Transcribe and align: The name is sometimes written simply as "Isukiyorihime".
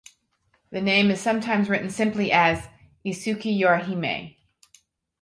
The 0.71 0.81
name 0.81 1.11
is 1.11 1.21
sometimes 1.21 1.69
written 1.69 1.91
simply 1.91 2.31
as 2.31 2.67
"Isukiyorihime". 3.05 4.35